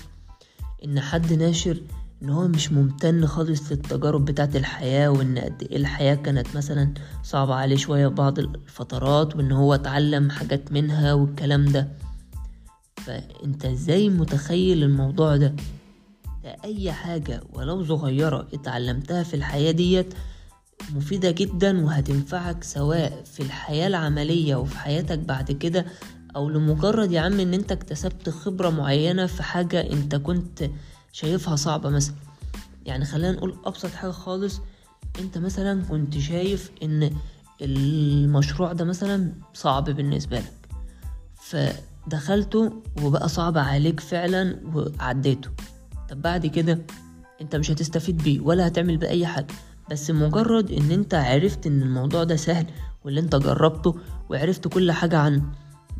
[0.85, 1.81] إن حد ناشر
[2.25, 7.55] إن هو مش ممتن خالص للتجارب بتاعت الحياة وإن قد إيه الحياة كانت مثلا صعبة
[7.55, 11.89] عليه شوية بعض الفترات وإن هو اتعلم حاجات منها والكلام ده.
[12.97, 15.55] فأنت إزاي متخيل الموضوع ده؟
[16.45, 20.15] ده أي حاجة ولو صغيرة اتعلمتها في الحياة ديت
[20.95, 25.85] مفيدة جدا وهتنفعك سواء في الحياة العملية وفي حياتك بعد كده
[26.37, 30.71] أو لمجرد يا عم إن أنت اكتسبت خبرة معينة في حاجة أنت كنت
[31.15, 32.15] شايفها صعبة مثلا.
[32.87, 34.61] يعني خلينا نقول أبسط حاجة خالص
[35.21, 37.11] أنت مثلا كنت شايف إن
[37.63, 40.69] المشروع ده مثلا صعب بالنسبة لك
[41.35, 45.51] فدخلته وبقى صعب عليك فعلا وعديته.
[46.11, 46.79] طب بعد كده
[47.41, 49.55] أنت مش هتستفيد بيه ولا هتعمل بيه اي حاجة
[49.91, 52.67] بس مجرد إن أنت عرفت إن الموضوع ده سهل
[53.05, 53.95] واللي أنت جربته
[54.31, 55.43] وعرفت كل حاجة عنه.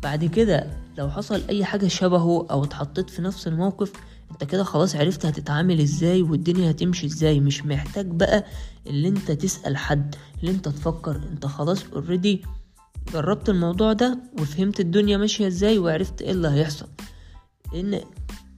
[0.03, 3.91] بعد كده لو حصل أي حاجة شبهه أو اتحطيت في نفس الموقف
[4.31, 7.39] انت كده خلاص عرفت هتتعامل إزاي والدنيا هتمشي إزاي.
[7.39, 8.45] مش محتاج بقى
[8.87, 11.15] اللي انت تسأل حد اللي انت تفكر.
[11.31, 12.41] انت خلاص اوريدي
[13.13, 16.87] جربت الموضوع ده وفهمت الدنيا ماشية إزاي وعرفت إيه اللي هيحصل.
[17.73, 18.01] لأن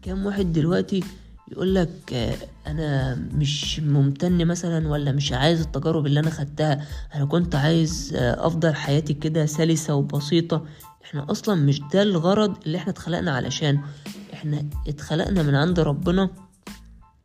[0.01, 1.03] كام واحد دلوقتي
[1.51, 2.35] يقولك آه،
[2.67, 6.85] أنا مش ممتن مثلا ولا مش عايز التجارب اللي أنا خدتها.
[7.15, 10.65] أنا كنت عايز آه، أفضل حياتي كده سلسة وبسيطة.
[11.05, 13.79] إحنا أصلا مش ده الغرض اللي إحنا اتخلقنا علشان.
[14.37, 16.29] إحنا اتخلقنا من عند ربنا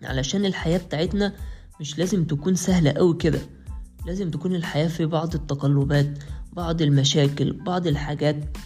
[0.03, 1.33] علشان الحياة بتاعتنا
[1.81, 3.41] مش لازم تكون سهلة قوي كده.
[4.07, 6.19] لازم تكون الحياة في بعض التقلبات
[6.53, 8.57] بعض المشاكل بعض الحاجات.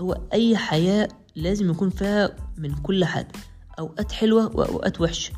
[0.00, 3.28] هو أي حياة لازم يكون فيها من كل حاجة
[3.78, 5.32] أوقات حلوة وأوقات وحشة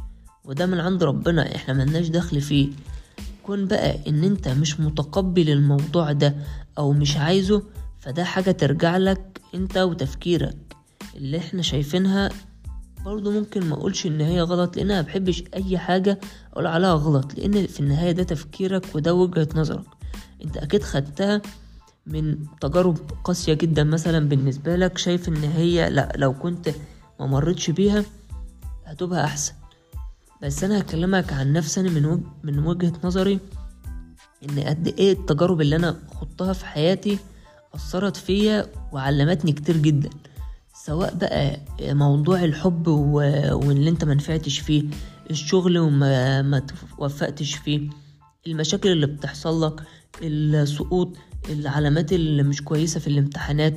[0.45, 2.69] وده من عند ربنا إحنا ملناش دخل فيه.
[3.43, 6.37] كون بقى إن أنت مش متقبل الموضوع ده
[6.79, 7.63] أو مش عايزه
[7.99, 10.57] فده حاجة ترجع لك أنت وتفكيرك.
[11.17, 12.31] اللي إحنا شايفينها
[13.05, 16.21] برضو ممكن ما أقولش إن هي غلط لأن أنا بحبش أي حاجة
[16.53, 19.85] أقول عليها غلط لأن في النهاية ده تفكيرك وده وجهة نظرك.
[20.45, 21.43] أنت أكيد خدتها
[22.07, 26.69] من تجارب قاسية جدا مثلا بالنسبة لك شايف إن هي لأ لو كنت
[27.21, 28.05] ما مرتش بيها
[28.87, 29.53] هتبقى أحسن.
[30.43, 32.21] بس أنا هكلمك عن نفسي أنا من, وج...
[32.43, 33.39] من وجهة نظري
[34.49, 37.19] إن قد إيه التجارب اللي أنا خضتها في حياتي
[37.75, 40.11] أثرت فيا وعلمتني كتير جدا.
[40.85, 43.15] سواء بقى موضوع الحب و...
[43.53, 44.85] واللي انت منفعتش فيه
[45.31, 47.91] الشغل وما ما توفقتش فيه
[48.47, 49.83] المشاكل اللي بتحصل لك
[50.23, 51.17] السقوط
[51.49, 53.75] العلامات اللي مش كويسة في الامتحانات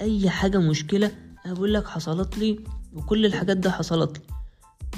[0.00, 1.10] أي حاجة مشكلة
[1.46, 2.60] أقول لك حصلت لي
[2.92, 4.24] وكل الحاجات ده حصلت لي.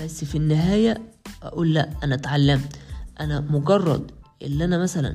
[0.05, 1.03] بس في النهاية
[1.43, 2.77] أقول لأ أنا اتعلمت.
[3.21, 4.11] أنا مجرد
[4.43, 5.15] اللي أنا مثلا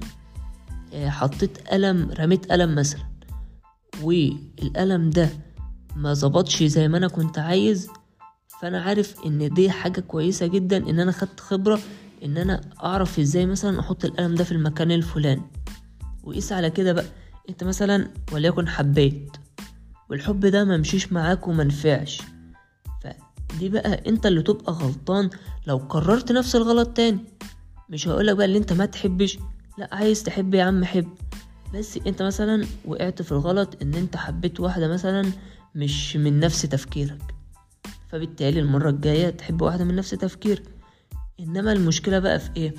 [0.93, 3.01] آه، حطيت قلم رميت قلم مثلا
[4.01, 5.29] والقلم ده
[5.95, 7.87] ما ظبطش زي ما أنا كنت عايز
[8.61, 11.79] فأنا عارف إن دي حاجة كويسة جدا إن أنا خدت خبرة
[12.23, 15.41] إن أنا أعرف إزاي مثلا أحط القلم ده في المكان الفلاني.
[16.23, 17.05] وقيس على كده بقى
[17.49, 19.31] أنت مثلا وليكن حبيت
[20.09, 22.21] والحب ده ما مشيش معاك وما نفعش
[23.03, 25.29] فدي بقى أنت اللي تبقى غلطان
[25.67, 27.19] لو قررت نفس الغلط تاني.
[27.89, 29.39] مش هقولك بقى اللي أنت ما تحبش
[29.77, 31.07] لا عايز تحب يا عم حب.
[31.73, 35.31] بس أنت مثلا وقعت في الغلط إن أنت حبيت واحدة مثلا
[35.75, 37.21] مش من نفس تفكيرك.
[38.09, 40.63] فبالتالي المرة الجاية تحب واحدة من نفس تفكيرك.
[41.39, 42.73] إنما المشكلة بقى في إيه؟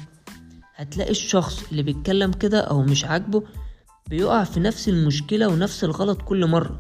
[0.74, 3.42] هتلاقي الشخص اللي بيتكلم كده أو مش عاجبه
[4.08, 6.78] بيقع في نفس المشكلة ونفس الغلط كل مرة.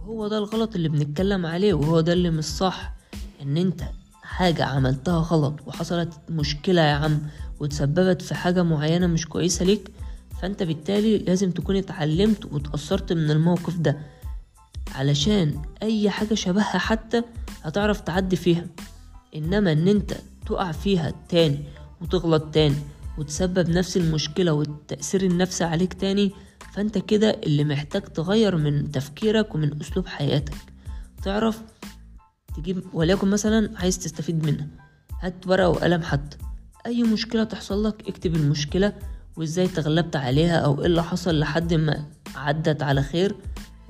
[0.00, 2.94] وهو ده الغلط اللي بنتكلم عليه وهو ده اللي مش صح.
[3.42, 3.82] إن أنت
[4.22, 7.20] حاجة عملتها غلط وحصلت مشكلة يا عم
[7.60, 9.90] وتسببت في حاجة معينة مش كويسة ليك
[10.42, 13.98] فأنت بالتالي لازم تكون اتعلمت وتأثرت من الموقف ده.
[14.94, 17.22] علشان أي حاجة شبهها حتى
[17.62, 18.66] هتعرف تعدي فيها.
[19.36, 20.14] إنما إن أنت
[20.46, 21.64] تقع فيها تاني
[22.00, 22.76] وتغلط تاني
[23.18, 26.32] وتسبب نفس المشكلة والتأثير النفسي عليك تاني
[26.72, 30.54] فأنت كده اللي محتاج تغير من تفكيرك ومن أسلوب حياتك.
[31.24, 31.62] تعرف
[32.56, 34.66] تجيب وليكن مثلا عايز تستفيد منها.
[35.20, 36.36] هات ورقة وقلم حتى.
[36.86, 38.92] أي مشكلة تحصل لك اكتب المشكلة
[39.36, 42.04] وإزاي تغلبت عليها أو إيه اللي حصل لحد ما
[42.36, 43.36] عدت على خير.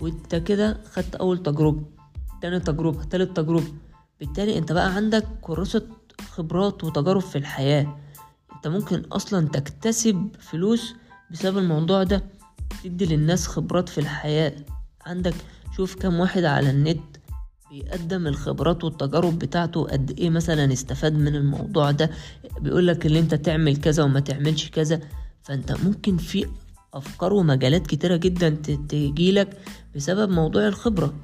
[0.01, 1.83] وانت كده خدت أول تجربة
[2.43, 3.73] تاني تجربة تالت تجربة.
[4.21, 5.87] بالتالي انت بقى عندك كراسة
[6.31, 7.99] خبرات وتجارب في الحياة.
[8.57, 10.95] انت ممكن أصلا تكتسب فلوس
[11.31, 12.25] بسبب الموضوع ده
[12.85, 14.53] تدي للناس خبرات في الحياة.
[15.07, 15.35] عندك
[15.77, 17.17] شوف كم واحد على النت
[17.71, 22.11] بيقدم الخبرات والتجارب بتاعته قد إيه مثلا استفاد من الموضوع ده.
[22.61, 25.01] بيقولك اللي انت تعمل كذا وما تعملش كذا.
[25.43, 26.47] فانت ممكن في
[26.95, 28.49] أفكار ومجالات كتيرة جدا
[28.89, 29.59] تجيلك
[29.97, 31.15] بسبب موضوع الخبرة.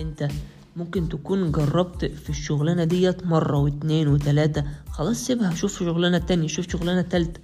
[0.00, 0.28] أنت
[0.76, 6.68] ممكن تكون جربت في الشغلانة ديت مرة واتنين وتلاتة خلاص سيبها شوف شغلانة تانية شوف
[6.72, 7.40] شغلانة تالتة.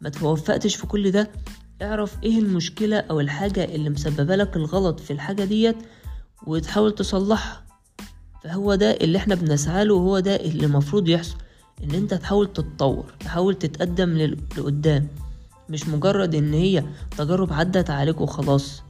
[0.00, 1.30] ما توفقتش في كل ده.
[1.82, 5.76] اعرف إيه المشكلة أو الحاجة اللي مسببة لك الغلط في الحاجة ديت
[6.46, 7.64] وتحاول تصلحها.
[8.44, 11.36] فهو ده اللي إحنا بنسعى له وهو ده اللي المفروض يحصل
[11.84, 14.18] إن أنت تحاول تتطور تحاول تتقدم
[14.56, 15.08] لقدام.
[15.68, 16.84] مش مجرد إن هي
[17.18, 18.82] تجارب عدت عليك وخلاص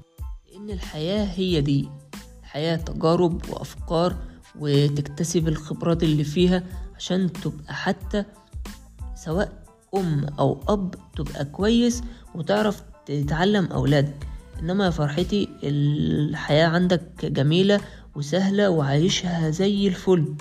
[0.53, 1.89] لأن الحياة هي دي.
[2.43, 4.17] الحياة تجارب وأفكار
[4.59, 6.63] وتكتسب الخبرات اللي فيها
[6.97, 8.25] عشان تبقى حتى
[9.15, 9.65] سواء
[9.97, 12.03] أم أو أب تبقى كويس
[12.35, 12.83] وتعرف
[13.29, 14.27] تعلم أولادك.
[14.61, 17.81] إنما يا فرحتي الحياة عندك جميلة
[18.15, 20.35] وسهلة وعايشها زي الفل.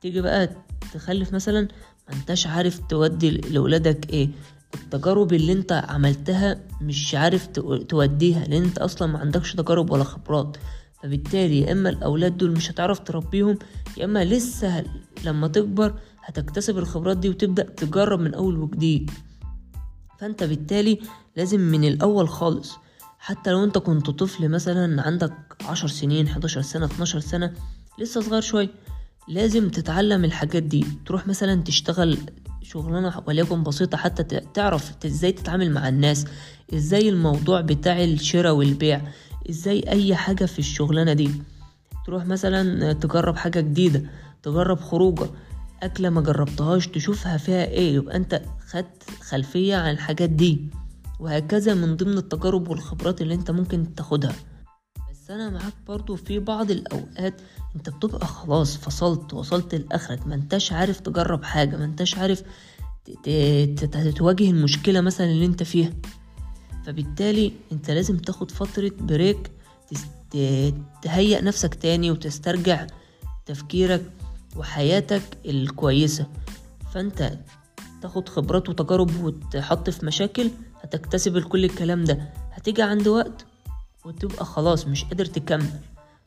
[0.00, 0.50] تيجي بقى
[0.94, 1.68] تخلف مثلا
[2.08, 4.28] ما أنتش عارف تودي لولادك إيه؟
[4.84, 7.46] التجارب اللي انت عملتها مش عارف
[7.88, 10.56] توديها لأن انت أصلا ما عندكش تجارب ولا خبرات.
[11.02, 13.58] فبالتالي يا إما الأولاد دول مش هتعرف تربيهم
[13.96, 14.84] يا إما لسه
[15.24, 19.10] لما تكبر هتكتسب الخبرات دي وتبدأ تجرب من أول وجديد.
[20.18, 20.98] فأنت بالتالي
[21.36, 22.76] لازم من الأول خالص
[23.18, 25.32] حتى لو أنت كنت طفل مثلا عندك
[25.64, 27.52] عشر سنين حداشر سنة اتناشر سنة
[27.98, 28.70] لسه صغير شوية
[29.28, 30.86] لازم تتعلم الحاجات دي.
[31.06, 32.18] تروح مثلا تشتغل
[32.70, 36.24] شغلانة وليكن بسيطة حتى تعرف إزاي تتعامل مع الناس
[36.74, 39.00] إزاي الموضوع بتاع الشراء والبيع
[39.50, 41.30] إزاي أي حاجة في الشغلانة دي.
[42.06, 44.02] تروح مثلا تجرب حاجة جديدة
[44.42, 45.26] تجرب خروجة
[45.82, 50.70] أكلة ما جربتهاش تشوفها فيها إيه يبقى أنت خدت خلفية عن الحاجات دي.
[51.20, 54.32] وهكذا من ضمن التجارب والخبرات اللي أنت ممكن تاخدها.
[55.26, 57.40] بس أنا معاك برضو في بعض الأوقات
[57.76, 62.42] أنت بتبقى خلاص فصلت وصلت لاخرك ما أنتش عارف تجرب حاجة ما أنتش عارف
[64.16, 65.90] تواجه المشكلة مثلا اللي أنت فيها.
[66.84, 69.50] فبالتالي أنت لازم تاخد فترة بريك
[71.02, 72.86] تهيئ نفسك تاني وتسترجع
[73.46, 74.12] تفكيرك
[74.56, 76.26] وحياتك الكويسة.
[76.94, 77.38] فأنت
[78.02, 80.50] تاخد خبرات وتجارب وتحط في مشاكل
[80.82, 82.32] هتكتسب كل الكلام ده.
[82.52, 83.45] هتيجي عند وقت
[84.06, 85.70] وتبقى خلاص مش قادر تكمل.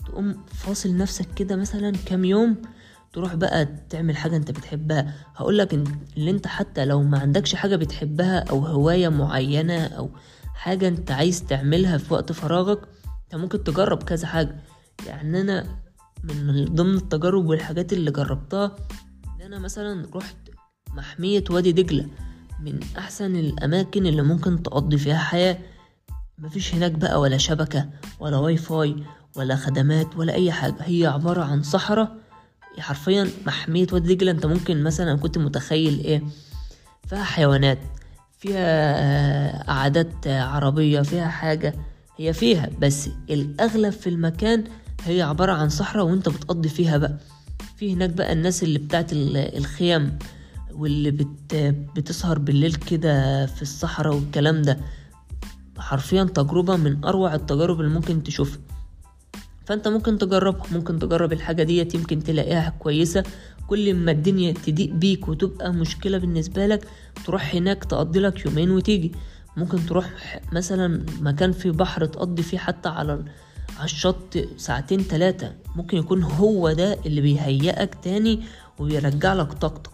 [0.06, 2.62] تقوم فاصل نفسك كده مثلا كام يوم
[3.14, 5.14] تروح بقى تعمل حاجة أنت بتحبها.
[5.36, 5.74] هقولك
[6.18, 10.10] اللي أنت حتى لو ما عندكش حاجة بتحبها أو هواية معينة أو
[10.54, 12.80] حاجة أنت عايز تعملها في وقت فراغك
[13.24, 14.60] أنت ممكن تجرب كذا حاجة.
[15.08, 15.66] يعني أنا
[16.24, 18.76] من ضمن التجارب والحاجات اللي جربتها
[19.36, 20.38] إن أنا مثلا رحت
[20.94, 22.08] محمية وادي دجلة.
[22.64, 25.58] من أحسن الأماكن اللي ممكن تقضي فيها حياة.
[26.42, 28.96] مفيش هناك بقى ولا شبكة ولا واي فاي
[29.36, 30.76] ولا خدمات ولا أي حاجة.
[30.80, 32.16] هي عبارة عن صحراء
[32.80, 36.24] حرفيا محمية وادي دجلة أنت ممكن مثلا كنت متخيل إيه؟
[37.08, 37.80] فيها حيوانات
[38.40, 41.74] فيها قعدات عربية فيها حاجة
[42.18, 42.70] هي فيها.
[42.80, 44.64] بس الأغلب في المكان
[45.06, 47.18] هي عبارة عن صحراء وأنت بتقضي فيها بقى.
[47.78, 50.20] في هناك بقى الناس اللي بتاعت الخيام
[50.72, 51.56] واللي بت
[51.96, 54.78] بتسهر بالليل كده في الصحراء والكلام ده.
[55.80, 58.60] حرفيا تجربة من أروع التجارب اللي ممكن تشوفها.
[59.66, 63.24] فأنت ممكن تجربها ممكن تجرب الحاجة ديت يمكن تلاقيها كويسة.
[63.68, 66.88] كل ما الدنيا تضيق بيك وتبقى مشكلة بالنسبة لك
[67.26, 69.12] تروح هناك تقضي لك يومين وتيجي.
[69.58, 73.24] ممكن تروح مثلا مكان فيه بحر تقضي فيه حتى على
[73.84, 75.52] الشط ساعتين تلاتة.
[75.76, 78.44] ممكن يكون هو ده اللي بيهيئك تاني
[78.80, 79.92] وبيرجع لك طاقتك.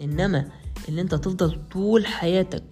[0.00, 0.44] إنما
[0.88, 2.62] ان أنت تفضل طول حياتك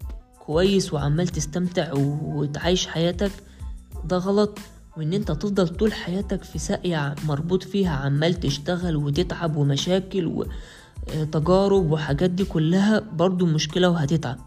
[0.47, 3.31] كويس وعمال تستمتع وتعيش حياتك
[4.05, 4.59] ده غلط.
[4.97, 10.45] وإن أنت تفضل طول حياتك في ساقية مربوط فيها عمال تشتغل وتتعب ومشاكل
[11.17, 14.39] وتجارب وحاجات دي كلها برضو مشكلة وهتتعب.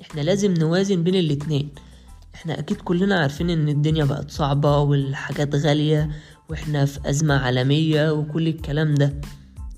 [0.00, 1.68] إحنا لازم نوازن بين الاتنين.
[2.34, 6.10] إحنا أكيد كلنا عارفين إن الدنيا بقت صعبة والحاجات غالية
[6.50, 9.20] وإحنا في أزمة عالمية وكل الكلام ده.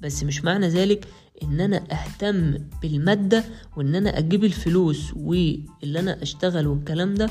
[0.02, 1.08] بس مش معنى ذلك
[1.42, 3.44] إن أنا أهتم بالمادة
[3.76, 7.30] وإن أنا أجيب الفلوس واللي أنا أشتغل والكلام ده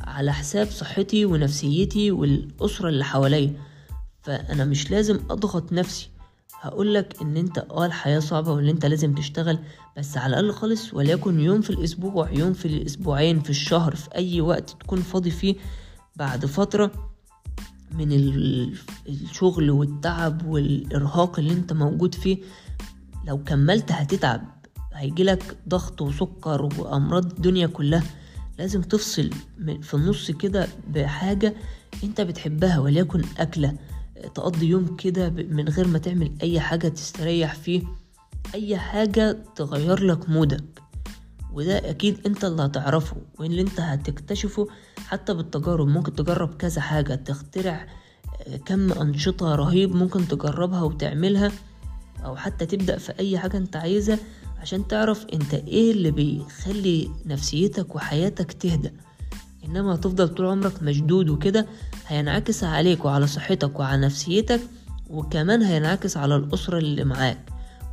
[0.00, 3.52] على حساب صحتي ونفسيتي والأسرة اللي حواليا.
[4.22, 6.10] فأنا مش لازم أضغط نفسي.
[6.60, 9.58] هقولك إن أنت آه الحياة صعبة وإن أنت لازم تشتغل
[9.96, 14.40] بس على الأقل خالص وليكن يوم في الأسبوع يوم في الأسبوعين في الشهر في أي
[14.40, 15.54] وقت تكون فاضي فيه
[16.16, 16.92] بعد فترة
[17.92, 18.12] من
[19.08, 22.38] الشغل والتعب والإرهاق اللي أنت موجود فيه.
[23.28, 24.42] لو كملت هتتعب.
[24.94, 28.02] هيجيلك ضغط وسكر وأمراض الدنيا كلها.
[28.58, 29.30] لازم تفصل
[29.82, 31.54] في النص كده بحاجة
[32.04, 33.74] أنت بتحبها وليكن أكلة.
[34.34, 37.82] تقضي يوم كده من غير ما تعمل أي حاجة تستريح فيه.
[38.54, 40.82] أي حاجة تغير لك مودك.
[41.52, 44.68] وده أكيد أنت اللي هتعرفه واللي أنت هتكتشفه
[45.06, 45.88] حتى بالتجارب.
[45.88, 47.86] ممكن تجرب كذا حاجة تخترع
[48.64, 51.52] كم أنشطة رهيب ممكن تجربها وتعملها.
[52.24, 54.18] أو حتى تبدأ في أي حاجة أنت عايزها
[54.60, 58.92] عشان تعرف أنت إيه اللي بيخلي نفسيتك وحياتك تهدأ.
[59.64, 61.66] إنما هتفضل طول عمرك مشدود وكده
[62.06, 64.60] هينعكس عليك وعلى صحتك وعلى نفسيتك
[65.10, 67.38] وكمان هينعكس على الأسرة اللي معاك.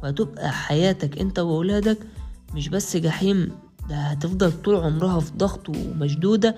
[0.03, 1.97] وهتبقى حياتك أنت وولادك
[2.53, 3.51] مش بس جحيم
[3.89, 6.55] ده هتفضل طول عمرها في ضغط ومشدودة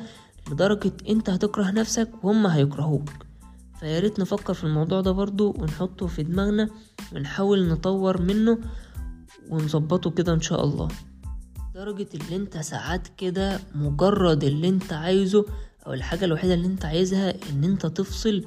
[0.52, 3.10] لدرجة أنت هتكره نفسك وهم هيكرهوك.
[3.80, 6.70] فياريت نفكر في الموضوع ده برضو ونحطه في دماغنا
[7.16, 8.60] ونحاول نطور منه
[9.50, 10.88] ونظبطه كده إن شاء الله.
[11.76, 15.46] درجة اللي أنت ساعات كده مجرد اللي أنت عايزه
[15.88, 18.46] أو الحاجة الوحيدة اللي أنت عايزها إن أنت تفصل.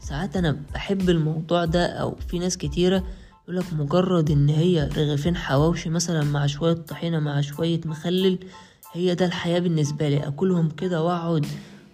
[0.00, 3.04] ساعات أنا بحب الموضوع ده أو في ناس كتيرة
[3.48, 8.38] يقولك مجرد إن هي رغيفين حواوشي مثلا مع شوية طحينة مع شوية مخلل
[8.92, 10.28] هي ده الحياة بالنسبة لي.
[10.28, 11.46] أكلهم كده وأقعد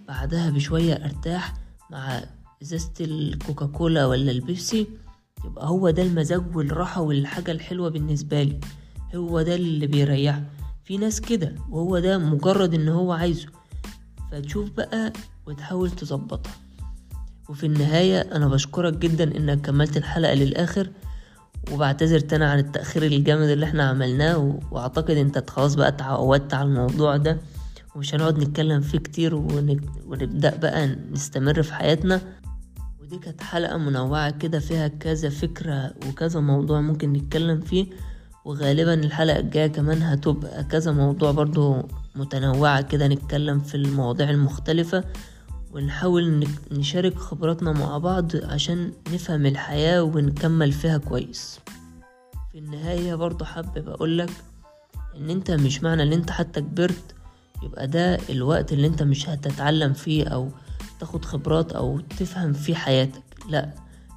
[0.08, 1.54] بعدها بشوية أرتاح
[1.90, 2.22] مع
[2.62, 4.86] ازازة الكوكاكولا ولا البيبسي
[5.44, 8.60] يبقى هو ده المزاج والراحة والحاجة الحلوة بالنسبة لي.
[9.14, 10.40] هو ده اللي بيريح
[10.84, 13.46] في ناس كده وهو ده مجرد إن هو عايزه.
[14.32, 15.12] فتشوف بقى
[15.46, 16.52] وتحاول تظبطها.
[17.48, 20.90] وفي النهاية أنا بشكرك جدا إنك كملت الحلقة للآخر
[21.72, 27.16] وبعتذر تاني عن التأخير الجامد اللي إحنا عملناه وأعتقد إنت خلاص بقى اتعودت على الموضوع
[27.16, 27.38] ده
[27.94, 32.20] ومش هنقعد نتكلم فيه كتير ونبدأ بقى نستمر في حياتنا.
[33.10, 37.86] ودي كانت حلقة منوعة كده فيها كذا فكرة وكذا موضوع ممكن نتكلم فيه
[38.44, 45.04] وغالبا الحلقة الجاية كمان هتبقى كذا موضوع برضو متنوعة كده نتكلم في المواضيع المختلفة
[45.72, 51.60] ونحاول نشارك خبراتنا مع بعض عشان نفهم الحياة ونكمل فيها كويس.
[52.52, 54.30] في النهاية برضو حابب أقولك
[55.16, 57.14] إن أنت مش معنى إن أنت حتى كبرت
[57.62, 60.48] يبقى ده الوقت اللي أنت مش هتتعلم فيه أو
[61.00, 63.22] تاخد خبرات أو تفهم فيه حياتك.
[63.48, 63.74] لأ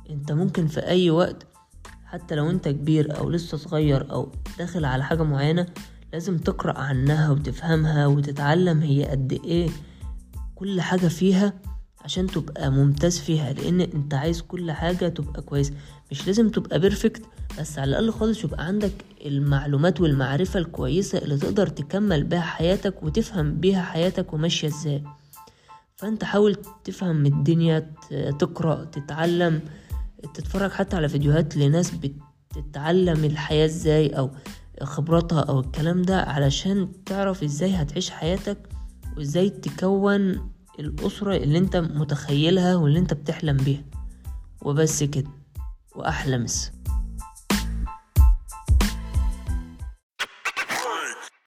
[0.10, 1.48] أنت ممكن في أي وقت
[2.06, 5.66] حتى لو أنت كبير أو لسه صغير أو داخل على حاجة معينة
[6.14, 9.70] لازم تقرأ عنها وتفهمها وتتعلم هي قد إيه
[10.56, 11.54] كل حاجة فيها
[12.02, 15.74] عشان تبقى ممتاز فيها لأن أنت عايز كل حاجة تبقى كويس.
[16.12, 17.22] مش لازم تبقى بيرفكت
[17.60, 18.94] بس على الأقل خالص يبقى عندك
[19.26, 25.04] المعلومات والمعرفة الكويسة اللي تقدر تكمل بيها حياتك وتفهم بيها حياتك وماشية إزاي.
[26.04, 27.93] فأنت حاول تفهم الدنيا
[28.39, 29.62] تقرأ تتعلم
[30.34, 34.32] تتفرج حتى على فيديوهات لناس بتتعلم الحياة إزاي أو
[34.82, 38.70] خبراتها أو الكلام ده علشان تعرف إزاي هتعيش حياتك
[39.18, 43.84] وإزاي تكون الأسرة اللي أنت متخيلها واللي أنت بتحلم بيها.
[44.62, 45.30] وبس كده
[45.95, 46.72] وأحلى مسا.